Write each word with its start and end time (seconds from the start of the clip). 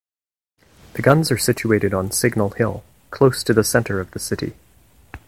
The 0.93 1.03
guns 1.03 1.29
are 1.31 1.37
situated 1.37 1.93
on 1.93 2.09
Signal 2.09 2.49
Hill, 2.49 2.83
close 3.11 3.43
to 3.43 3.53
the 3.53 3.63
centre 3.63 3.99
of 3.99 4.09
the 4.09 4.19
city. 4.19 4.55